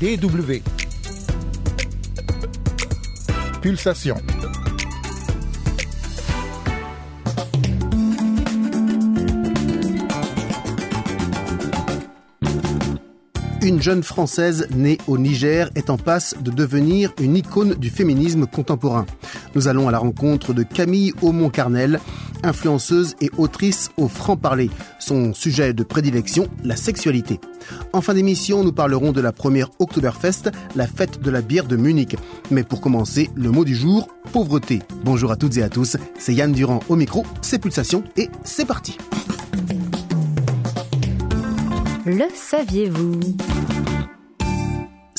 DW. 0.00 0.62
Pulsation. 3.60 4.14
Une 13.60 13.82
jeune 13.82 14.04
Française 14.04 14.68
née 14.70 14.98
au 15.08 15.18
Niger 15.18 15.68
est 15.74 15.90
en 15.90 15.96
passe 15.98 16.36
de 16.40 16.52
devenir 16.52 17.12
une 17.20 17.36
icône 17.36 17.74
du 17.74 17.90
féminisme 17.90 18.46
contemporain. 18.46 19.04
Nous 19.56 19.66
allons 19.66 19.88
à 19.88 19.90
la 19.90 19.98
rencontre 19.98 20.54
de 20.54 20.62
Camille 20.62 21.12
Aumont-Carnel, 21.22 21.98
influenceuse 22.42 23.14
et 23.20 23.30
autrice 23.36 23.90
au 23.96 24.08
franc-parler. 24.08 24.70
Son 24.98 25.34
sujet 25.34 25.72
de 25.72 25.82
prédilection, 25.82 26.48
la 26.64 26.76
sexualité. 26.76 27.40
En 27.92 28.00
fin 28.00 28.14
d'émission, 28.14 28.64
nous 28.64 28.72
parlerons 28.72 29.12
de 29.12 29.20
la 29.20 29.32
première 29.32 29.70
Oktoberfest, 29.78 30.50
la 30.74 30.86
fête 30.86 31.20
de 31.20 31.30
la 31.30 31.42
bière 31.42 31.66
de 31.66 31.76
Munich. 31.76 32.16
Mais 32.50 32.64
pour 32.64 32.80
commencer, 32.80 33.30
le 33.34 33.50
mot 33.50 33.64
du 33.64 33.74
jour, 33.74 34.08
pauvreté. 34.32 34.80
Bonjour 35.04 35.30
à 35.30 35.36
toutes 35.36 35.56
et 35.56 35.62
à 35.62 35.68
tous, 35.68 35.96
c'est 36.18 36.34
Yann 36.34 36.52
Durand 36.52 36.80
au 36.88 36.96
micro, 36.96 37.24
c'est 37.42 37.58
Pulsation 37.58 38.04
et 38.16 38.28
c'est 38.44 38.66
parti. 38.66 38.96
Le 42.06 42.24
saviez-vous? 42.34 43.20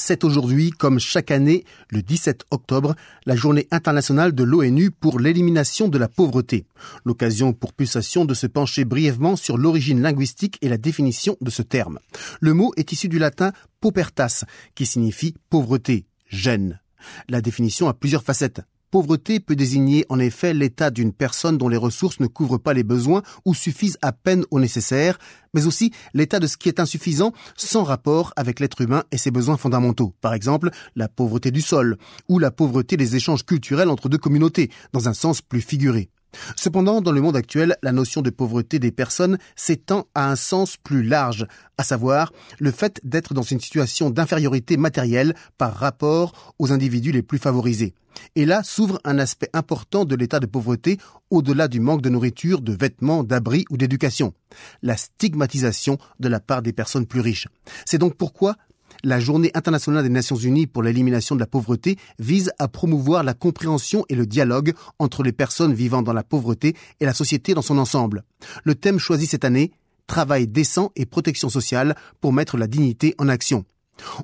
C'est 0.10 0.24
aujourd'hui, 0.24 0.72
comme 0.72 0.98
chaque 0.98 1.30
année, 1.30 1.66
le 1.92 2.02
17 2.02 2.46
octobre, 2.50 2.96
la 3.28 3.36
journée 3.36 3.68
internationale 3.70 4.34
de 4.34 4.44
l'ONU 4.44 4.90
pour 4.90 5.20
l'élimination 5.20 5.88
de 5.88 6.00
la 6.00 6.08
pauvreté. 6.08 6.66
L'occasion 7.06 7.54
pour 7.54 7.74
Pulsation 7.74 8.26
de 8.26 8.34
se 8.34 8.48
pencher 8.48 8.86
brièvement 8.86 9.36
sur 9.36 9.56
l'origine 9.56 10.02
linguistique 10.02 10.58
et 10.64 10.68
la 10.68 10.78
définition 10.78 11.38
de 11.42 11.52
ce 11.52 11.62
terme. 11.62 12.00
Le 12.40 12.56
mot 12.56 12.74
est 12.76 12.92
issu 12.92 13.08
du 13.08 13.20
latin 13.20 13.52
paupertas, 13.82 14.46
qui 14.74 14.88
signifie 14.88 15.36
pauvreté, 15.52 16.08
gêne. 16.28 16.80
La 17.28 17.40
définition 17.42 17.88
a 17.88 17.94
plusieurs 17.94 18.24
facettes. 18.24 18.62
Pauvreté 18.92 19.40
peut 19.40 19.56
désigner 19.56 20.06
en 20.10 20.18
effet 20.18 20.54
l'état 20.54 20.90
d'une 20.90 21.14
personne 21.14 21.60
dont 21.60 21.70
les 21.70 21.78
ressources 21.78 22.20
ne 22.20 22.26
couvrent 22.26 22.58
pas 22.58 22.74
les 22.74 22.84
besoins 22.84 23.22
ou 23.46 23.54
suffisent 23.54 24.00
à 24.02 24.12
peine 24.12 24.46
au 24.50 24.60
nécessaire, 24.60 25.20
mais 25.54 25.68
aussi 25.68 25.92
l'état 26.16 26.40
de 26.40 26.48
ce 26.48 26.58
qui 26.58 26.70
est 26.70 26.80
insuffisant 26.80 27.32
sans 27.56 27.84
rapport 27.84 28.34
avec 28.36 28.60
l'être 28.60 28.82
humain 28.82 29.04
et 29.12 29.18
ses 29.18 29.30
besoins 29.30 29.58
fondamentaux. 29.58 30.16
Par 30.22 30.34
exemple, 30.34 30.72
la 30.96 31.08
pauvreté 31.08 31.52
du 31.52 31.62
sol 31.62 31.98
ou 32.30 32.40
la 32.40 32.50
pauvreté 32.50 32.98
des 32.98 33.16
échanges 33.16 33.46
culturels 33.46 33.90
entre 33.90 34.10
deux 34.10 34.18
communautés, 34.18 34.72
dans 34.92 35.08
un 35.08 35.14
sens 35.14 35.42
plus 35.42 35.62
figuré. 35.62 36.10
Cependant, 36.56 37.02
dans 37.02 37.12
le 37.12 37.22
monde 37.22 37.36
actuel, 37.36 37.76
la 37.82 37.92
notion 37.92 38.22
de 38.22 38.30
pauvreté 38.30 38.80
des 38.80 38.92
personnes 38.92 39.38
s'étend 39.56 40.08
à 40.16 40.30
un 40.30 40.36
sens 40.36 40.78
plus 40.78 41.04
large, 41.04 41.48
à 41.78 41.84
savoir 41.84 42.32
le 42.60 42.72
fait 42.72 43.00
d'être 43.04 43.34
dans 43.34 43.42
une 43.42 43.60
situation 43.60 44.10
d'infériorité 44.10 44.78
matérielle 44.78 45.36
par 45.58 45.74
rapport 45.74 46.54
aux 46.60 46.72
individus 46.72 47.12
les 47.12 47.24
plus 47.24 47.40
favorisés. 47.40 47.94
Et 48.36 48.46
là 48.46 48.64
s'ouvre 48.64 49.00
un 49.06 49.20
aspect 49.20 49.50
important 49.54 50.06
de 50.06 50.16
l'état 50.16 50.40
de 50.40 50.46
pauvreté 50.46 50.98
au-delà 51.30 51.68
du 51.68 51.80
manque 51.80 52.02
de 52.02 52.10
nourriture, 52.10 52.62
de 52.62 52.74
vêtements, 52.74 53.24
d'abris 53.24 53.66
ou 53.70 53.78
d'éducation. 53.78 54.34
La 54.82 54.98
stigmatisation 54.98 55.98
de 56.20 56.28
la 56.28 56.40
part 56.40 56.62
des 56.62 56.74
personnes 56.74 57.06
plus 57.06 57.22
riches. 57.22 57.48
C'est 57.86 57.98
donc 57.98 58.16
pourquoi 58.16 58.56
la 59.04 59.20
Journée 59.20 59.52
internationale 59.54 60.04
des 60.04 60.10
Nations 60.10 60.36
Unies 60.36 60.68
pour 60.68 60.84
l'élimination 60.84 61.36
de 61.36 61.40
la 61.40 61.48
pauvreté 61.48 61.98
vise 62.18 62.52
à 62.60 62.68
promouvoir 62.68 63.24
la 63.24 63.34
compréhension 63.34 64.06
et 64.10 64.16
le 64.16 64.26
dialogue 64.26 64.74
entre 65.00 65.24
les 65.24 65.32
personnes 65.32 65.74
vivant 65.74 66.02
dans 66.02 66.14
la 66.14 66.24
pauvreté 66.24 66.76
et 67.00 67.06
la 67.06 67.14
société 67.14 67.54
dans 67.54 67.62
son 67.62 67.78
ensemble. 67.78 68.24
Le 68.64 68.76
thème 68.76 69.00
choisi 69.00 69.26
cette 69.26 69.46
année, 69.46 69.72
travail 70.08 70.48
décent 70.48 70.92
et 70.96 71.06
protection 71.06 71.50
sociale 71.50 71.96
pour 72.20 72.34
mettre 72.34 72.58
la 72.58 72.68
dignité 72.68 73.16
en 73.18 73.30
action. 73.30 73.66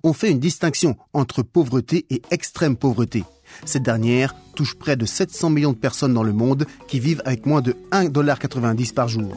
On 0.04 0.14
fait 0.14 0.32
une 0.32 0.40
distinction 0.40 0.96
entre 1.14 1.44
pauvreté 1.44 2.06
et 2.10 2.22
extrême 2.32 2.78
pauvreté. 2.78 3.24
Cette 3.66 3.84
dernière 3.84 4.36
touche 4.56 4.76
près 4.76 4.96
de 4.96 5.06
700 5.06 5.50
millions 5.50 5.74
de 5.74 5.78
personnes 5.78 6.14
dans 6.14 6.24
le 6.24 6.34
monde 6.34 6.66
qui 6.88 7.00
vivent 7.00 7.22
avec 7.26 7.46
moins 7.46 7.62
de 7.62 7.76
1,90$ 7.92 8.94
par 8.94 9.08
jour. 9.08 9.36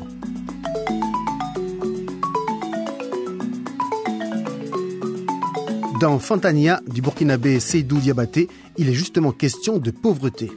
Dans 6.00 6.20
Fantania 6.20 6.80
du 6.86 7.02
burkinabé 7.02 7.58
Seydou 7.58 7.98
Diabaté, 7.98 8.48
il 8.76 8.88
est 8.88 8.92
justement 8.94 9.32
question 9.32 9.78
de 9.78 9.90
pauvreté. 9.90 10.48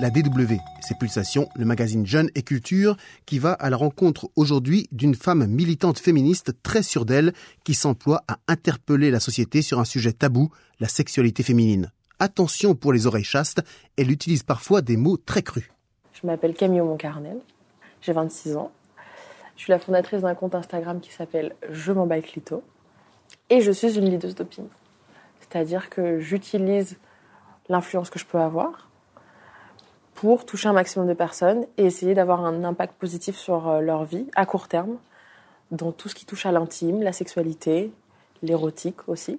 La 0.00 0.10
DW, 0.10 0.56
c'est 0.80 0.98
Pulsation, 0.98 1.48
le 1.54 1.64
magazine 1.64 2.06
Jeune 2.06 2.30
et 2.34 2.42
Culture, 2.42 2.96
qui 3.26 3.38
va 3.38 3.52
à 3.52 3.70
la 3.70 3.76
rencontre 3.76 4.30
aujourd'hui 4.36 4.88
d'une 4.92 5.14
femme 5.14 5.46
militante 5.46 5.98
féministe 5.98 6.52
très 6.62 6.82
sûre 6.82 7.04
d'elle, 7.04 7.32
qui 7.64 7.74
s'emploie 7.74 8.24
à 8.28 8.38
interpeller 8.48 9.10
la 9.10 9.20
société 9.20 9.62
sur 9.62 9.78
un 9.78 9.84
sujet 9.84 10.12
tabou, 10.12 10.50
la 10.80 10.88
sexualité 10.88 11.42
féminine. 11.42 11.90
Attention 12.18 12.74
pour 12.74 12.92
les 12.92 13.06
oreilles 13.06 13.24
chastes, 13.24 13.62
elle 13.96 14.10
utilise 14.10 14.42
parfois 14.42 14.82
des 14.82 14.96
mots 14.96 15.16
très 15.16 15.42
crus. 15.42 15.70
Je 16.12 16.26
m'appelle 16.26 16.54
Camille 16.54 16.80
Moncarnel, 16.80 17.38
j'ai 18.00 18.12
26 18.12 18.56
ans. 18.56 18.72
Je 19.56 19.62
suis 19.62 19.70
la 19.70 19.78
fondatrice 19.78 20.22
d'un 20.22 20.34
compte 20.34 20.54
Instagram 20.54 21.00
qui 21.00 21.12
s'appelle 21.12 21.54
Je 21.70 21.92
m'en 21.92 22.06
bats 22.06 22.20
Clito. 22.20 22.62
Et 23.50 23.60
je 23.60 23.70
suis 23.70 23.96
une 23.98 24.10
leaduse 24.10 24.34
d'opinion. 24.34 24.70
C'est-à-dire 25.40 25.90
que 25.90 26.18
j'utilise 26.18 26.98
l'influence 27.68 28.10
que 28.10 28.18
je 28.18 28.24
peux 28.24 28.38
avoir 28.38 28.88
pour 30.24 30.46
toucher 30.46 30.68
un 30.68 30.72
maximum 30.72 31.06
de 31.06 31.12
personnes 31.12 31.66
et 31.76 31.84
essayer 31.84 32.14
d'avoir 32.14 32.46
un 32.46 32.64
impact 32.64 32.94
positif 32.98 33.36
sur 33.36 33.68
euh, 33.68 33.80
leur 33.82 34.06
vie 34.06 34.24
à 34.34 34.46
court 34.46 34.68
terme, 34.68 34.96
dans 35.70 35.92
tout 35.92 36.08
ce 36.08 36.14
qui 36.14 36.24
touche 36.24 36.46
à 36.46 36.50
l'intime, 36.50 37.02
la 37.02 37.12
sexualité, 37.12 37.92
l'érotique 38.40 39.06
aussi. 39.06 39.38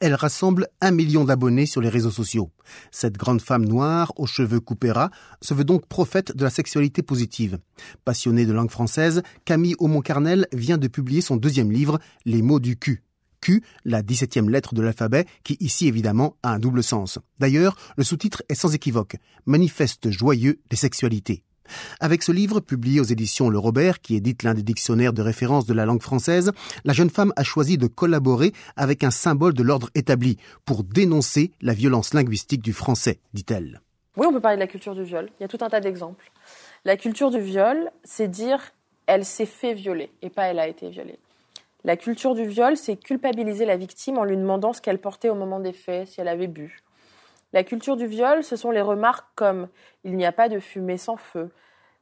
Elle 0.00 0.14
rassemble 0.14 0.68
un 0.80 0.92
million 0.92 1.24
d'abonnés 1.24 1.66
sur 1.66 1.82
les 1.82 1.90
réseaux 1.90 2.10
sociaux. 2.10 2.48
Cette 2.90 3.18
grande 3.18 3.42
femme 3.42 3.66
noire, 3.66 4.14
aux 4.16 4.24
cheveux 4.24 4.60
coupés 4.60 4.92
ras, 4.92 5.10
se 5.42 5.52
veut 5.52 5.62
donc 5.62 5.84
prophète 5.88 6.34
de 6.34 6.42
la 6.42 6.48
sexualité 6.48 7.02
positive. 7.02 7.58
Passionnée 8.06 8.46
de 8.46 8.54
langue 8.54 8.70
française, 8.70 9.22
Camille 9.44 9.76
Aumont-Carnel 9.78 10.46
vient 10.54 10.78
de 10.78 10.88
publier 10.88 11.20
son 11.20 11.36
deuxième 11.36 11.70
livre, 11.70 11.98
Les 12.24 12.40
mots 12.40 12.60
du 12.60 12.78
cul. 12.78 13.02
Q, 13.44 13.62
la 13.84 14.02
17e 14.02 14.48
lettre 14.48 14.74
de 14.74 14.80
l'alphabet, 14.80 15.26
qui 15.42 15.58
ici 15.60 15.86
évidemment 15.86 16.36
a 16.42 16.54
un 16.54 16.58
double 16.58 16.82
sens. 16.82 17.18
D'ailleurs, 17.40 17.76
le 17.98 18.02
sous-titre 18.02 18.42
est 18.48 18.54
sans 18.54 18.74
équivoque, 18.74 19.16
Manifeste 19.44 20.10
joyeux 20.10 20.60
des 20.70 20.76
sexualités. 20.76 21.42
Avec 22.00 22.22
ce 22.22 22.32
livre, 22.32 22.60
publié 22.60 23.00
aux 23.00 23.04
éditions 23.04 23.50
Le 23.50 23.58
Robert, 23.58 24.00
qui 24.00 24.16
édite 24.16 24.42
l'un 24.44 24.54
des 24.54 24.62
dictionnaires 24.62 25.12
de 25.12 25.20
référence 25.20 25.66
de 25.66 25.74
la 25.74 25.84
langue 25.84 26.00
française, 26.00 26.52
la 26.84 26.94
jeune 26.94 27.10
femme 27.10 27.32
a 27.36 27.44
choisi 27.44 27.76
de 27.76 27.86
collaborer 27.86 28.52
avec 28.76 29.04
un 29.04 29.10
symbole 29.10 29.52
de 29.52 29.62
l'ordre 29.62 29.90
établi 29.94 30.38
pour 30.64 30.82
dénoncer 30.82 31.52
la 31.60 31.74
violence 31.74 32.14
linguistique 32.14 32.62
du 32.62 32.72
français, 32.72 33.20
dit-elle. 33.34 33.82
Oui, 34.16 34.26
on 34.26 34.32
peut 34.32 34.40
parler 34.40 34.56
de 34.56 34.62
la 34.62 34.68
culture 34.68 34.94
du 34.94 35.04
viol. 35.04 35.28
Il 35.38 35.42
y 35.42 35.44
a 35.44 35.48
tout 35.48 35.58
un 35.60 35.68
tas 35.68 35.80
d'exemples. 35.80 36.30
La 36.86 36.96
culture 36.96 37.30
du 37.30 37.40
viol, 37.40 37.90
c'est 38.04 38.28
dire 38.28 38.72
elle 39.06 39.26
s'est 39.26 39.46
fait 39.46 39.74
violer 39.74 40.10
et 40.22 40.30
pas 40.30 40.44
elle 40.44 40.58
a 40.58 40.66
été 40.66 40.88
violée. 40.88 41.18
La 41.86 41.98
culture 41.98 42.34
du 42.34 42.46
viol, 42.46 42.78
c'est 42.78 42.96
culpabiliser 42.96 43.66
la 43.66 43.76
victime 43.76 44.16
en 44.16 44.24
lui 44.24 44.38
demandant 44.38 44.72
ce 44.72 44.80
qu'elle 44.80 44.98
portait 44.98 45.28
au 45.28 45.34
moment 45.34 45.60
des 45.60 45.74
faits, 45.74 46.08
si 46.08 46.20
elle 46.20 46.28
avait 46.28 46.46
bu. 46.46 46.82
La 47.52 47.62
culture 47.62 47.96
du 47.96 48.06
viol, 48.06 48.42
ce 48.42 48.56
sont 48.56 48.70
les 48.70 48.80
remarques 48.80 49.28
comme 49.34 49.68
il 50.02 50.16
n'y 50.16 50.24
a 50.24 50.32
pas 50.32 50.48
de 50.48 50.58
fumée 50.60 50.96
sans 50.96 51.18
feu. 51.18 51.50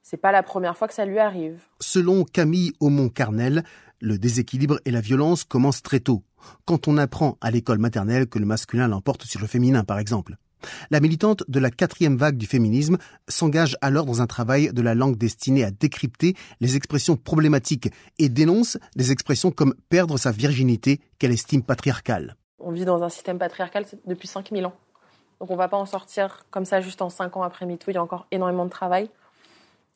C'est 0.02 0.16
pas 0.16 0.30
la 0.30 0.44
première 0.44 0.76
fois 0.76 0.86
que 0.86 0.94
ça 0.94 1.04
lui 1.04 1.18
arrive. 1.18 1.60
Selon 1.80 2.24
Camille 2.24 2.72
Aumont-Carnel, 2.78 3.64
le 4.00 4.18
déséquilibre 4.18 4.78
et 4.84 4.92
la 4.92 5.00
violence 5.00 5.42
commencent 5.42 5.82
très 5.82 6.00
tôt, 6.00 6.22
quand 6.64 6.86
on 6.86 6.96
apprend 6.96 7.36
à 7.40 7.50
l'école 7.50 7.78
maternelle 7.78 8.28
que 8.28 8.38
le 8.38 8.46
masculin 8.46 8.86
l'emporte 8.86 9.24
sur 9.24 9.40
le 9.40 9.48
féminin, 9.48 9.82
par 9.82 9.98
exemple. 9.98 10.36
La 10.90 11.00
militante 11.00 11.44
de 11.48 11.58
la 11.60 11.70
quatrième 11.70 12.16
vague 12.16 12.36
du 12.36 12.46
féminisme 12.46 12.98
s'engage 13.28 13.76
alors 13.80 14.06
dans 14.06 14.22
un 14.22 14.26
travail 14.26 14.72
de 14.72 14.82
la 14.82 14.94
langue 14.94 15.16
destiné 15.16 15.64
à 15.64 15.70
décrypter 15.70 16.34
les 16.60 16.76
expressions 16.76 17.16
problématiques 17.16 17.90
et 18.18 18.28
dénonce 18.28 18.78
des 18.96 19.12
expressions 19.12 19.50
comme 19.50 19.74
perdre 19.88 20.18
sa 20.18 20.30
virginité 20.30 21.00
qu'elle 21.18 21.32
estime 21.32 21.62
patriarcale. 21.62 22.36
On 22.58 22.70
vit 22.70 22.84
dans 22.84 23.02
un 23.02 23.08
système 23.08 23.38
patriarcal 23.38 23.84
depuis 24.06 24.28
5000 24.28 24.66
ans. 24.66 24.74
Donc 25.40 25.50
on 25.50 25.54
ne 25.54 25.58
va 25.58 25.68
pas 25.68 25.76
en 25.76 25.86
sortir 25.86 26.46
comme 26.50 26.64
ça 26.64 26.80
juste 26.80 27.02
en 27.02 27.10
5 27.10 27.36
ans 27.36 27.42
après 27.42 27.66
MeToo. 27.66 27.90
Il 27.90 27.94
y 27.94 27.96
a 27.96 28.02
encore 28.02 28.26
énormément 28.30 28.64
de 28.64 28.70
travail. 28.70 29.10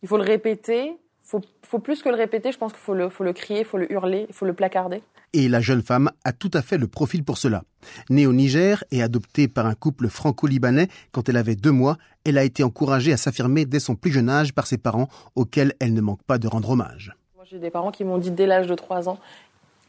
Il 0.02 0.08
faut 0.08 0.16
le 0.16 0.24
répéter. 0.24 0.96
Il 1.26 1.28
faut, 1.28 1.40
faut, 1.62 1.78
plus 1.80 2.02
que 2.02 2.08
le 2.08 2.14
répéter. 2.14 2.52
Je 2.52 2.58
pense 2.58 2.72
qu'il 2.72 2.80
faut 2.80 2.94
le, 2.94 3.08
faut 3.08 3.24
le 3.24 3.32
crier, 3.32 3.60
il 3.60 3.64
faut 3.64 3.78
le 3.78 3.90
hurler, 3.92 4.26
il 4.28 4.34
faut 4.34 4.46
le 4.46 4.52
placarder. 4.52 5.02
Et 5.32 5.48
la 5.48 5.60
jeune 5.60 5.82
femme 5.82 6.10
a 6.24 6.32
tout 6.32 6.50
à 6.54 6.62
fait 6.62 6.78
le 6.78 6.86
profil 6.86 7.24
pour 7.24 7.36
cela. 7.36 7.64
Née 8.10 8.26
au 8.26 8.32
Niger 8.32 8.84
et 8.92 9.02
adoptée 9.02 9.48
par 9.48 9.66
un 9.66 9.74
couple 9.74 10.08
franco-libanais 10.08 10.86
quand 11.10 11.28
elle 11.28 11.36
avait 11.36 11.56
deux 11.56 11.72
mois, 11.72 11.98
elle 12.24 12.38
a 12.38 12.44
été 12.44 12.62
encouragée 12.62 13.12
à 13.12 13.16
s'affirmer 13.16 13.64
dès 13.64 13.80
son 13.80 13.96
plus 13.96 14.12
jeune 14.12 14.30
âge 14.30 14.54
par 14.54 14.68
ses 14.68 14.78
parents, 14.78 15.08
auxquels 15.34 15.74
elle 15.80 15.94
ne 15.94 16.00
manque 16.00 16.22
pas 16.22 16.38
de 16.38 16.46
rendre 16.46 16.70
hommage. 16.70 17.12
Moi, 17.34 17.44
j'ai 17.50 17.58
des 17.58 17.70
parents 17.70 17.90
qui 17.90 18.04
m'ont 18.04 18.18
dit 18.18 18.30
dès 18.30 18.46
l'âge 18.46 18.68
de 18.68 18.74
3 18.74 19.08
ans, 19.08 19.18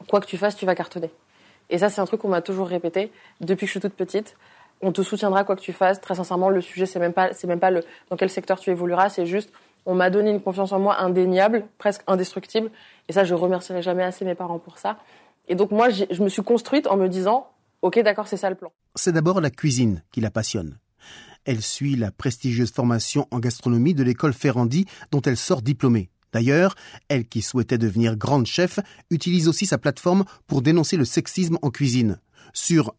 quoi 0.09 0.21
que 0.21 0.25
tu 0.25 0.37
fasses, 0.37 0.55
tu 0.55 0.65
vas 0.65 0.73
cartonner. 0.73 1.11
Et 1.69 1.77
ça, 1.77 1.89
c'est 1.89 2.01
un 2.01 2.05
truc 2.05 2.21
qu'on 2.21 2.29
m'a 2.29 2.41
toujours 2.41 2.67
répété 2.67 3.11
depuis 3.41 3.61
que 3.61 3.67
je 3.67 3.71
suis 3.71 3.79
toute 3.79 3.93
petite. 3.93 4.35
On 4.81 4.91
te 4.91 5.01
soutiendra 5.01 5.43
quoi 5.43 5.55
que 5.55 5.61
tu 5.61 5.73
fasses. 5.73 6.01
Très 6.01 6.15
sincèrement, 6.15 6.49
le 6.49 6.61
sujet, 6.61 6.85
c'est 6.85 6.99
même 6.99 7.13
pas, 7.13 7.33
c'est 7.33 7.47
même 7.47 7.59
pas 7.59 7.71
le, 7.71 7.83
dans 8.09 8.15
quel 8.15 8.29
secteur 8.29 8.59
tu 8.59 8.69
évolueras. 8.69 9.09
C'est 9.09 9.25
juste, 9.25 9.51
on 9.87 9.95
m'a 9.95 10.09
donné 10.09 10.29
une 10.29 10.41
confiance 10.41 10.73
en 10.73 10.79
moi 10.79 10.99
indéniable, 10.99 11.65
presque 11.77 12.03
indestructible. 12.07 12.69
Et 13.07 13.13
ça, 13.13 13.23
je 13.23 13.33
remercierai 13.33 13.81
jamais 13.81 14.03
assez 14.03 14.25
mes 14.25 14.35
parents 14.35 14.59
pour 14.59 14.77
ça. 14.77 14.97
Et 15.47 15.55
donc 15.55 15.71
moi, 15.71 15.89
je 15.89 16.21
me 16.21 16.29
suis 16.29 16.43
construite 16.43 16.87
en 16.87 16.97
me 16.97 17.07
disant, 17.07 17.47
ok, 17.81 17.99
d'accord, 17.99 18.27
c'est 18.27 18.37
ça 18.37 18.49
le 18.49 18.57
plan. 18.57 18.69
C'est 18.95 19.13
d'abord 19.13 19.39
la 19.39 19.49
cuisine 19.49 20.03
qui 20.11 20.19
la 20.19 20.29
passionne. 20.29 20.77
Elle 21.45 21.61
suit 21.61 21.95
la 21.95 22.11
prestigieuse 22.11 22.73
formation 22.73 23.27
en 23.31 23.39
gastronomie 23.39 23.93
de 23.93 24.03
l'école 24.03 24.33
Ferrandi 24.33 24.85
dont 25.11 25.21
elle 25.21 25.37
sort 25.37 25.61
diplômée. 25.61 26.09
D'ailleurs, 26.33 26.75
elle 27.07 27.25
qui 27.25 27.41
souhaitait 27.41 27.77
devenir 27.77 28.17
grande 28.17 28.45
chef 28.45 28.79
utilise 29.09 29.47
aussi 29.47 29.65
sa 29.65 29.77
plateforme 29.77 30.25
pour 30.47 30.61
dénoncer 30.61 30.97
le 30.97 31.05
sexisme 31.05 31.57
en 31.61 31.69
cuisine. 31.69 32.19
Sur 32.53 32.95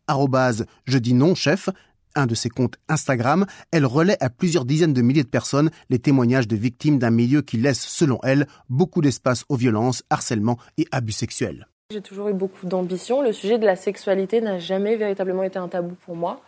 je 0.87 0.99
dis 0.99 1.15
non 1.15 1.35
chef, 1.35 1.69
un 2.15 2.27
de 2.27 2.35
ses 2.35 2.49
comptes 2.49 2.77
Instagram, 2.89 3.47
elle 3.71 3.87
relaie 3.87 4.17
à 4.21 4.31
plusieurs 4.31 4.65
dizaines 4.65 4.93
de 4.93 5.03
milliers 5.03 5.23
de 5.23 5.29
personnes 5.29 5.71
les 5.91 5.99
témoignages 5.99 6.49
de 6.49 6.57
victimes 6.57 6.99
d'un 6.99 7.11
milieu 7.11 7.43
qui 7.43 7.57
laisse, 7.57 7.81
selon 7.81 8.19
elle, 8.23 8.47
beaucoup 8.69 9.01
d'espace 9.01 9.45
aux 9.49 9.57
violences, 9.57 10.03
harcèlements 10.11 10.59
et 10.77 10.87
abus 10.93 11.13
sexuels. 11.13 11.69
J'ai 11.91 12.03
toujours 12.03 12.29
eu 12.29 12.35
beaucoup 12.35 12.67
d'ambition. 12.67 13.23
Le 13.23 13.33
sujet 13.33 13.59
de 13.59 13.65
la 13.65 13.75
sexualité 13.75 14.41
n'a 14.41 14.59
jamais 14.59 14.97
véritablement 14.97 15.43
été 15.43 15.59
un 15.59 15.69
tabou 15.69 15.97
pour 16.05 16.17
moi. 16.17 16.43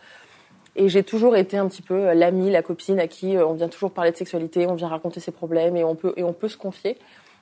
Et 0.75 0.87
j'ai 0.87 1.03
toujours 1.03 1.35
été 1.35 1.57
un 1.57 1.67
petit 1.67 1.81
peu 1.81 2.09
euh, 2.09 2.13
l'amie, 2.13 2.49
la 2.49 2.61
copine 2.61 2.99
à 2.99 3.07
qui 3.07 3.35
euh, 3.35 3.45
on 3.45 3.53
vient 3.53 3.67
toujours 3.67 3.91
parler 3.91 4.11
de 4.11 4.17
sexualité, 4.17 4.67
on 4.67 4.75
vient 4.75 4.87
raconter 4.87 5.19
ses 5.19 5.31
problèmes 5.31 5.75
et 5.75 5.83
on 5.83 5.95
peut, 5.95 6.13
et 6.15 6.23
on 6.23 6.31
peut 6.31 6.47
se 6.47 6.57
confier. 6.57 6.97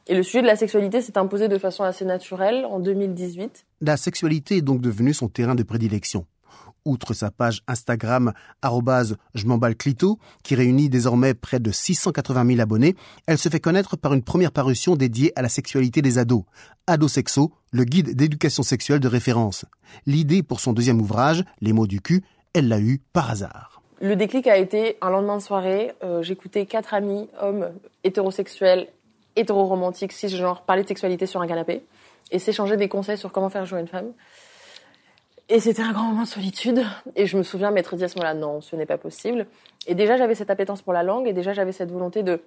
Et 0.07 0.15
le 0.15 0.23
sujet 0.23 0.41
de 0.41 0.47
la 0.47 0.55
sexualité 0.55 1.01
s'est 1.01 1.17
imposé 1.17 1.47
de 1.47 1.57
façon 1.57 1.83
assez 1.83 2.05
naturelle 2.05 2.65
en 2.65 2.79
2018. 2.79 3.65
La 3.81 3.97
sexualité 3.97 4.57
est 4.57 4.61
donc 4.61 4.81
devenue 4.81 5.13
son 5.13 5.27
terrain 5.27 5.53
de 5.53 5.61
prédilection. 5.61 6.25
Outre 6.85 7.13
sa 7.13 7.31
page 7.31 7.61
Instagram 7.67 8.33
je 9.33 9.45
m'emballe 9.45 9.75
clito, 9.75 10.19
qui 10.43 10.55
réunit 10.55 10.89
désormais 10.89 11.33
près 11.33 11.59
de 11.59 11.71
680 11.71 12.45
000 12.47 12.59
abonnés, 12.61 12.95
elle 13.27 13.37
se 13.37 13.49
fait 13.49 13.59
connaître 13.59 13.97
par 13.97 14.13
une 14.13 14.23
première 14.23 14.51
parution 14.51 14.95
dédiée 14.95 15.33
à 15.35 15.41
la 15.41 15.49
sexualité 15.49 16.01
des 16.01 16.17
ados, 16.17 16.43
Adosexo, 16.87 17.51
le 17.71 17.83
guide 17.83 18.15
d'éducation 18.15 18.63
sexuelle 18.63 18.99
de 18.99 19.07
référence. 19.07 19.65
L'idée 20.05 20.43
pour 20.43 20.59
son 20.59 20.73
deuxième 20.73 21.01
ouvrage, 21.01 21.43
Les 21.61 21.73
mots 21.73 21.87
du 21.87 22.01
cul, 22.01 22.23
elle 22.53 22.67
l'a 22.67 22.79
eu 22.79 23.01
par 23.13 23.29
hasard. 23.29 23.81
Le 24.01 24.15
déclic 24.15 24.47
a 24.47 24.57
été 24.57 24.97
un 25.01 25.09
lendemain 25.09 25.37
de 25.37 25.41
soirée. 25.41 25.91
Euh, 26.03 26.23
j'écoutais 26.23 26.65
quatre 26.65 26.93
amis, 26.93 27.27
hommes 27.41 27.69
hétérosexuels, 28.03 28.87
hétéroromantiques, 29.35 30.13
cisgenres, 30.13 30.61
parler 30.61 30.83
de 30.83 30.87
sexualité 30.87 31.25
sur 31.25 31.41
un 31.41 31.47
canapé 31.47 31.83
et 32.31 32.39
s'échanger 32.39 32.77
des 32.77 32.87
conseils 32.87 33.17
sur 33.17 33.31
comment 33.31 33.49
faire 33.49 33.65
jouer 33.65 33.81
une 33.81 33.87
femme. 33.87 34.11
Et 35.51 35.59
c'était 35.59 35.81
un 35.81 35.91
grand 35.93 36.03
moment 36.03 36.23
de 36.23 36.27
solitude. 36.27 36.85
Et 37.15 37.25
je 37.25 37.35
me 37.35 37.41
souviens 37.41 37.71
m'être 37.71 37.95
dit 37.95 38.03
à 38.03 38.07
ce 38.07 38.19
moment-là, 38.19 38.35
non, 38.35 38.61
ce 38.61 38.75
n'est 38.75 38.85
pas 38.85 38.99
possible. 38.99 39.47
Et 39.87 39.95
déjà, 39.95 40.15
j'avais 40.15 40.35
cette 40.35 40.51
appétence 40.51 40.83
pour 40.83 40.93
la 40.93 41.01
langue 41.01 41.27
et 41.27 41.33
déjà, 41.33 41.53
j'avais 41.53 41.71
cette 41.71 41.91
volonté 41.91 42.21
de 42.21 42.41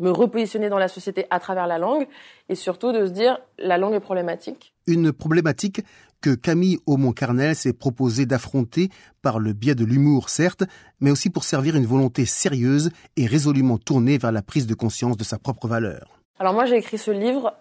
me 0.00 0.10
repositionner 0.10 0.68
dans 0.68 0.78
la 0.78 0.88
société 0.88 1.26
à 1.30 1.38
travers 1.38 1.68
la 1.68 1.78
langue 1.78 2.06
et 2.48 2.56
surtout 2.56 2.92
de 2.92 3.06
se 3.06 3.12
dire, 3.12 3.38
la 3.58 3.78
langue 3.78 3.94
est 3.94 4.00
problématique. 4.00 4.74
Une 4.88 5.12
problématique 5.12 5.82
que 6.20 6.34
Camille 6.34 6.78
Aumont-Carnel 6.86 7.54
s'est 7.54 7.72
proposé 7.72 8.26
d'affronter 8.26 8.90
par 9.22 9.38
le 9.38 9.52
biais 9.52 9.76
de 9.76 9.84
l'humour, 9.84 10.28
certes, 10.28 10.64
mais 11.00 11.12
aussi 11.12 11.30
pour 11.30 11.44
servir 11.44 11.76
une 11.76 11.86
volonté 11.86 12.24
sérieuse 12.24 12.90
et 13.16 13.26
résolument 13.26 13.78
tournée 13.78 14.18
vers 14.18 14.32
la 14.32 14.42
prise 14.42 14.66
de 14.66 14.74
conscience 14.74 15.16
de 15.16 15.24
sa 15.24 15.38
propre 15.38 15.68
valeur. 15.68 16.20
Alors 16.40 16.54
moi, 16.54 16.66
j'ai 16.66 16.76
écrit 16.76 16.98
ce 16.98 17.12
livre 17.12 17.54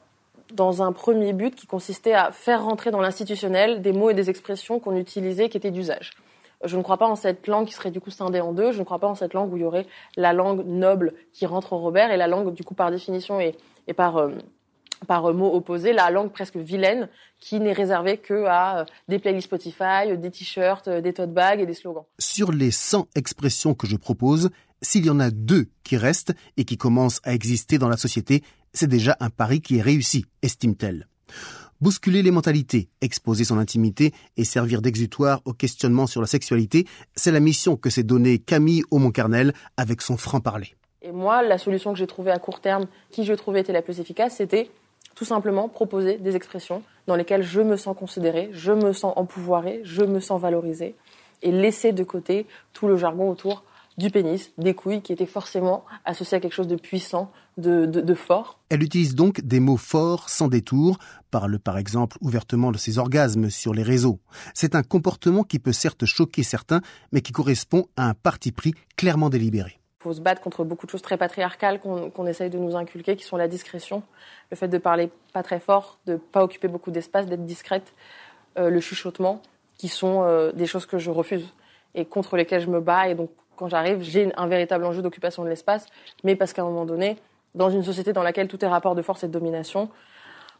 dans 0.53 0.81
un 0.81 0.91
premier 0.91 1.33
but 1.33 1.55
qui 1.55 1.67
consistait 1.67 2.13
à 2.13 2.31
faire 2.31 2.63
rentrer 2.63 2.91
dans 2.91 3.01
l'institutionnel 3.01 3.81
des 3.81 3.93
mots 3.93 4.09
et 4.09 4.13
des 4.13 4.29
expressions 4.29 4.79
qu'on 4.79 4.95
utilisait 4.95 5.49
qui 5.49 5.57
étaient 5.57 5.71
d'usage. 5.71 6.11
Je 6.63 6.77
ne 6.77 6.81
crois 6.81 6.97
pas 6.97 7.07
en 7.07 7.15
cette 7.15 7.47
langue 7.47 7.67
qui 7.67 7.73
serait 7.73 7.91
du 7.91 7.99
coup 7.99 8.11
scindée 8.11 8.41
en 8.41 8.53
deux. 8.53 8.71
Je 8.71 8.79
ne 8.79 8.83
crois 8.83 8.99
pas 8.99 9.07
en 9.07 9.15
cette 9.15 9.33
langue 9.33 9.51
où 9.51 9.57
il 9.57 9.61
y 9.61 9.65
aurait 9.65 9.85
la 10.15 10.33
langue 10.33 10.65
noble 10.65 11.13
qui 11.33 11.45
rentre 11.45 11.73
au 11.73 11.79
Robert 11.79 12.11
et 12.11 12.17
la 12.17 12.27
langue 12.27 12.53
du 12.53 12.63
coup 12.63 12.73
par 12.73 12.91
définition 12.91 13.39
et, 13.39 13.55
par 13.95 14.17
euh, 14.17 14.31
par 15.07 15.31
mot 15.33 15.53
opposé, 15.53 15.93
la 15.93 16.09
langue 16.09 16.31
presque 16.31 16.55
vilaine 16.55 17.09
qui 17.39 17.59
n'est 17.59 17.73
réservée 17.73 18.17
que 18.17 18.45
à 18.45 18.79
euh, 18.79 18.85
des 19.07 19.19
playlists 19.19 19.47
Spotify, 19.47 20.17
des 20.17 20.31
t-shirts, 20.31 20.89
des 20.89 21.13
tote 21.13 21.33
bags 21.33 21.59
et 21.59 21.65
des 21.65 21.73
slogans. 21.73 22.05
Sur 22.17 22.51
les 22.51 22.71
100 22.71 23.07
expressions 23.13 23.75
que 23.75 23.87
je 23.87 23.97
propose, 23.97 24.49
s'il 24.81 25.05
y 25.05 25.09
en 25.09 25.19
a 25.19 25.31
deux 25.31 25.67
qui 25.83 25.97
restent 25.97 26.33
et 26.57 26.63
qui 26.63 26.77
commencent 26.77 27.21
à 27.23 27.33
exister 27.33 27.77
dans 27.77 27.89
la 27.89 27.97
société, 27.97 28.43
c'est 28.75 28.87
déjà 28.87 29.15
un 29.19 29.29
pari 29.29 29.61
qui 29.61 29.77
est 29.77 29.81
réussi, 29.81 30.25
estime-t-elle. 30.41 31.07
Bousculer 31.81 32.21
les 32.21 32.31
mentalités, 32.31 32.89
exposer 33.01 33.43
son 33.43 33.57
intimité 33.57 34.13
et 34.37 34.43
servir 34.43 34.81
d'exutoire 34.81 35.41
au 35.45 35.53
questionnement 35.53 36.07
sur 36.07 36.21
la 36.21 36.27
sexualité, 36.27 36.85
c'est 37.15 37.31
la 37.31 37.39
mission 37.39 37.77
que 37.77 37.89
s'est 37.89 38.03
donnée 38.03 38.37
Camille 38.37 38.83
Aumont-Carnel 38.91 39.53
avec 39.77 40.01
son 40.01 40.17
franc-parler. 40.17 40.75
Et 41.01 41.11
moi, 41.11 41.41
la 41.41 41.57
solution 41.57 41.93
que 41.93 41.99
j'ai 41.99 42.07
trouvée 42.07 42.31
à 42.31 42.39
court 42.39 42.61
terme, 42.61 42.87
qui 43.11 43.23
je 43.23 43.33
trouvais 43.33 43.61
était 43.61 43.73
la 43.73 43.81
plus 43.81 43.99
efficace, 43.99 44.37
c'était 44.37 44.69
tout 45.15 45.25
simplement 45.25 45.69
proposer 45.69 46.17
des 46.17 46.35
expressions 46.35 46.83
dans 47.07 47.15
lesquelles 47.15 47.43
je 47.43 47.61
me 47.61 47.77
sens 47.77 47.95
considérée, 47.97 48.49
je 48.51 48.71
me 48.71 48.91
sens 48.91 49.13
empouvoirée, 49.15 49.81
je 49.83 50.03
me 50.03 50.19
sens 50.19 50.41
valorisée, 50.41 50.95
et 51.41 51.51
laisser 51.51 51.93
de 51.93 52.03
côté 52.03 52.45
tout 52.73 52.87
le 52.87 52.97
jargon 52.97 53.29
autour 53.29 53.63
du 53.97 54.09
pénis, 54.09 54.51
des 54.57 54.73
couilles, 54.73 55.01
qui 55.01 55.13
étaient 55.13 55.25
forcément 55.25 55.85
associés 56.03 56.37
à 56.37 56.39
quelque 56.39 56.53
chose 56.53 56.67
de 56.67 56.75
puissant, 56.75 57.31
de, 57.57 58.13
fort. 58.13 58.59
Elle 58.69 58.83
utilise 58.83 59.15
donc 59.15 59.41
des 59.41 59.59
mots 59.59 59.77
forts 59.77 60.29
sans 60.29 60.47
détour, 60.47 60.97
parle 61.31 61.59
par 61.59 61.77
exemple 61.77 62.17
ouvertement 62.21 62.71
de 62.71 62.77
ses 62.77 62.97
orgasmes 62.97 63.49
sur 63.49 63.73
les 63.73 63.83
réseaux. 63.83 64.19
C'est 64.53 64.75
un 64.75 64.83
comportement 64.83 65.43
qui 65.43 65.59
peut 65.59 65.71
certes 65.71 66.05
choquer 66.05 66.43
certains, 66.43 66.81
mais 67.11 67.21
qui 67.21 67.31
correspond 67.31 67.85
à 67.95 68.09
un 68.09 68.13
parti 68.13 68.51
pris 68.51 68.73
clairement 68.97 69.29
délibéré. 69.29 69.79
Il 70.01 70.03
faut 70.03 70.13
se 70.13 70.21
battre 70.21 70.41
contre 70.41 70.63
beaucoup 70.63 70.85
de 70.85 70.91
choses 70.91 71.01
très 71.01 71.17
patriarcales 71.17 71.79
qu'on 71.79 72.27
essaye 72.27 72.49
de 72.49 72.59
nous 72.59 72.75
inculquer, 72.75 73.15
qui 73.15 73.23
sont 73.23 73.37
la 73.37 73.47
discrétion, 73.47 74.03
le 74.51 74.57
fait 74.57 74.67
de 74.67 74.77
parler 74.77 75.09
pas 75.33 75.41
très 75.41 75.59
fort, 75.59 75.97
de 76.05 76.17
pas 76.17 76.43
occuper 76.43 76.67
beaucoup 76.67 76.91
d'espace, 76.91 77.25
d'être 77.25 77.45
discrète, 77.45 77.93
euh, 78.59 78.69
le 78.69 78.79
chuchotement, 78.81 79.41
qui 79.77 79.87
sont 79.87 80.21
euh, 80.21 80.51
des 80.51 80.67
choses 80.67 80.85
que 80.85 80.99
je 80.99 81.09
refuse 81.09 81.47
et 81.95 82.05
contre 82.05 82.37
lesquelles 82.37 82.61
je 82.61 82.69
me 82.69 82.81
bats. 82.81 83.09
Et 83.09 83.15
donc 83.15 83.31
quand 83.55 83.69
j'arrive, 83.69 84.01
j'ai 84.01 84.33
un 84.35 84.47
véritable 84.47 84.85
enjeu 84.85 85.01
d'occupation 85.01 85.43
de 85.43 85.49
l'espace, 85.49 85.85
mais 86.23 86.35
parce 86.35 86.53
qu'à 86.53 86.61
un 86.61 86.65
moment 86.65 86.85
donné, 86.85 87.17
dans 87.53 87.69
une 87.69 87.83
société 87.83 88.13
dans 88.13 88.23
laquelle 88.23 88.47
tout 88.47 88.63
est 88.63 88.67
rapport 88.67 88.95
de 88.95 89.01
force 89.01 89.23
et 89.23 89.27
de 89.27 89.33
domination, 89.33 89.89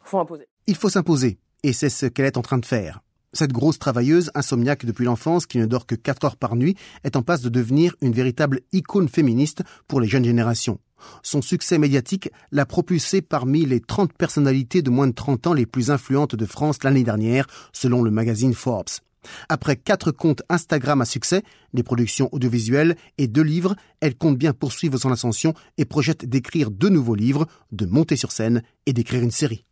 faut 0.04 0.20
imposer. 0.20 0.48
Il 0.68 0.76
faut 0.76 0.90
s'imposer, 0.90 1.38
et 1.64 1.74
c'est 1.74 1.90
ce 1.90 2.06
qu'elle 2.06 2.26
est 2.26 2.38
en 2.38 2.42
train 2.42 2.58
de 2.58 2.66
faire. 2.66 3.02
Cette 3.34 3.52
grosse 3.52 3.80
travailleuse, 3.80 4.32
insomniaque 4.34 4.86
depuis 4.86 5.04
l'enfance, 5.04 5.46
qui 5.46 5.58
ne 5.58 5.66
dort 5.66 5.86
que 5.86 5.96
4 5.96 6.24
heures 6.24 6.38
par 6.38 6.56
nuit, 6.56 6.78
est 7.04 7.18
en 7.18 7.22
passe 7.22 7.42
de 7.42 7.50
devenir 7.50 7.94
une 8.02 8.14
véritable 8.14 8.62
icône 8.72 9.10
féministe 9.10 9.62
pour 9.90 10.00
les 10.00 10.08
jeunes 10.08 10.24
générations. 10.24 10.80
Son 11.22 11.42
succès 11.42 11.78
médiatique 11.78 12.32
l'a 12.52 12.66
propulsée 12.66 13.22
parmi 13.22 13.66
les 13.66 13.82
30 13.82 14.14
personnalités 14.14 14.82
de 14.82 14.90
moins 14.90 15.08
de 15.08 15.14
30 15.14 15.48
ans 15.48 15.54
les 15.54 15.66
plus 15.66 15.92
influentes 15.92 16.36
de 16.36 16.46
France 16.46 16.84
l'année 16.84 17.04
dernière, 17.04 17.46
selon 17.74 18.02
le 18.04 18.12
magazine 18.12 18.54
Forbes. 18.54 19.02
Après 19.50 19.76
quatre 19.76 20.12
comptes 20.12 20.44
Instagram 20.50 21.02
à 21.02 21.06
succès, 21.06 21.44
des 21.74 21.84
productions 21.84 22.30
audiovisuelles 22.32 22.96
et 23.18 23.28
deux 23.28 23.42
livres, 23.42 23.76
elle 24.02 24.16
compte 24.16 24.38
bien 24.38 24.54
poursuivre 24.54 24.98
son 24.98 25.12
ascension 25.12 25.54
et 25.78 25.86
projette 25.86 26.26
d'écrire 26.26 26.72
deux 26.72 26.90
nouveaux 26.90 27.16
livres, 27.16 27.48
de 27.72 27.86
monter 27.86 28.16
sur 28.16 28.32
scène 28.32 28.62
et 28.86 28.94
d'écrire 28.94 29.22
une 29.22 29.32
série. 29.32 29.66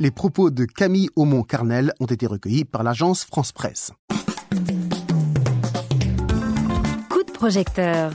Les 0.00 0.12
propos 0.12 0.50
de 0.50 0.64
Camille 0.64 1.08
Aumont-Carnel 1.16 1.92
ont 1.98 2.06
été 2.06 2.26
recueillis 2.26 2.64
par 2.64 2.84
l'agence 2.84 3.24
France 3.24 3.50
Presse. 3.50 3.90
Coup 7.10 7.24
de 7.24 7.32
projecteur. 7.32 8.12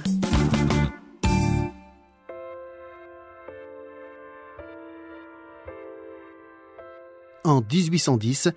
En 7.46 7.62
1810, 7.62 8.52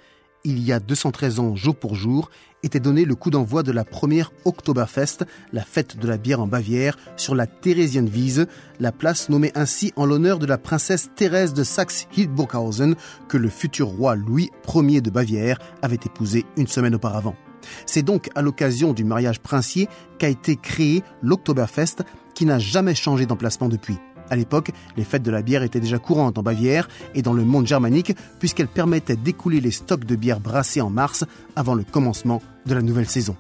il 0.45 0.61
y 0.61 0.73
a 0.73 0.79
213 0.79 1.41
ans 1.41 1.57
jour 1.57 1.75
pour 1.75 1.97
jour, 1.97 2.31
était 2.63 2.79
donné 2.79 3.05
le 3.05 3.17
coup 3.17 3.31
d'envoi 3.31 3.65
de 3.65 3.73
la 3.73 3.85
première 3.85 4.31
Oktoberfest, 4.45 5.25
la 5.53 5.63
fête 5.63 5.97
de 5.97 6.07
la 6.07 6.17
bière 6.17 6.41
en 6.41 6.47
Bavière, 6.47 6.97
sur 7.17 7.35
la 7.35 7.49
Theresienwiese, 7.49 8.47
la 8.79 8.93
place 8.93 9.29
nommée 9.29 9.51
ainsi 9.57 9.93
en 9.97 10.07
l'honneur 10.07 10.39
de 10.39 10.47
la 10.47 10.57
princesse 10.57 11.11
Thérèse 11.17 11.53
de 11.53 11.65
Saxe-Hildburghausen 11.65 12.95
que 13.29 13.37
le 13.37 13.49
futur 13.49 13.89
roi 13.89 14.15
Louis 14.15 14.51
Ier 14.73 15.01
de 15.01 15.11
Bavière 15.11 15.59
avait 15.83 15.97
épousé 15.97 16.45
une 16.57 16.69
semaine 16.69 16.95
auparavant. 16.95 17.35
C'est 17.87 18.03
donc 18.03 18.31
à 18.37 18.43
l'occasion 18.43 18.93
du 18.93 19.03
mariage 19.03 19.41
princier 19.41 19.89
qu'a 20.21 20.29
été 20.29 20.55
créé 20.55 21.03
l'Oktoberfest 21.23 22.05
qui 22.35 22.47
n'a 22.47 22.61
jamais 22.61 22.95
changé 22.95 23.27
d'emplacement 23.27 23.69
depuis. 23.69 23.99
À 24.31 24.37
l'époque, 24.37 24.71
les 24.97 25.05
fêtes 25.05 25.23
de 25.23 25.31
la 25.31 25.43
bière 25.43 25.63
étaient 25.63 25.81
déjà 25.81 25.99
courantes 25.99 26.39
en 26.39 26.43
Bavière 26.43 26.89
et 27.15 27.23
dans 27.23 27.33
le 27.33 27.45
monde 27.45 27.67
germanique 27.67 28.15
puisqu'elles 28.39 28.69
permettaient 28.69 29.17
d'écouler 29.17 29.61
les 29.61 29.71
stocks 29.71 30.05
de 30.05 30.17
bière 30.17 30.41
brassés 30.41 30.81
en 30.81 30.91
mars 30.91 31.25
avant 31.55 31.75
le 31.75 31.85
commencement 31.85 32.43
de 32.67 32.75
la 32.75 32.83
nouvelle 32.83 33.09
saison. 33.09 33.37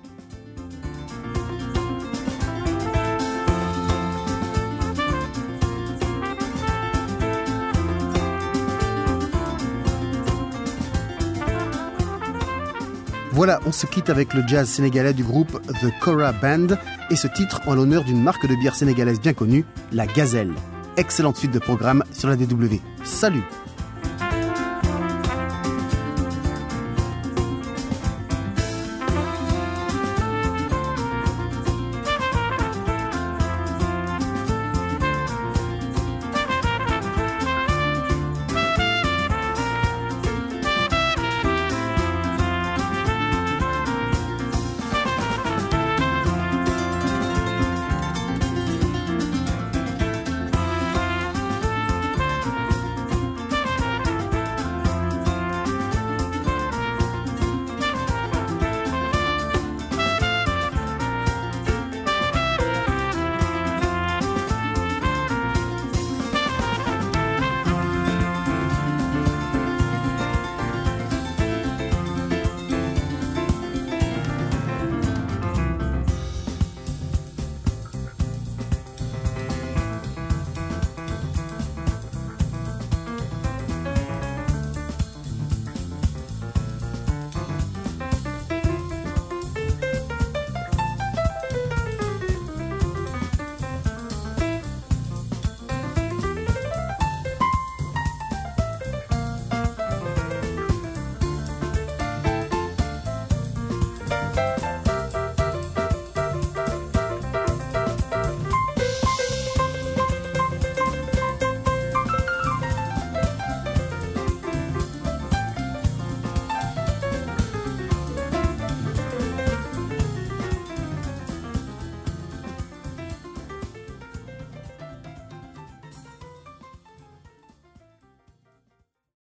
Voilà, 13.36 13.60
on 13.66 13.70
se 13.70 13.84
quitte 13.84 14.08
avec 14.08 14.32
le 14.32 14.42
jazz 14.46 14.66
sénégalais 14.66 15.12
du 15.12 15.22
groupe 15.22 15.60
The 15.82 15.92
Cora 16.00 16.32
Band 16.32 16.68
et 17.10 17.16
ce 17.16 17.26
titre 17.26 17.60
en 17.66 17.74
l'honneur 17.74 18.02
d'une 18.02 18.22
marque 18.22 18.48
de 18.48 18.54
bière 18.54 18.74
sénégalaise 18.74 19.20
bien 19.20 19.34
connue, 19.34 19.66
la 19.92 20.06
Gazelle. 20.06 20.54
Excellente 20.96 21.36
suite 21.36 21.52
de 21.52 21.58
programme 21.58 22.02
sur 22.12 22.28
la 22.28 22.36
DW. 22.36 22.76
Salut 23.04 23.42